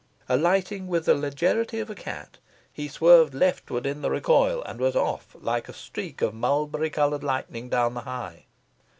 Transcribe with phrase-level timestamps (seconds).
[0.27, 2.39] Alighting with the legerity of a cat,
[2.73, 7.23] he swerved leftward in the recoil, and was off, like a streak of mulberry coloured
[7.23, 8.45] lightning, down the High.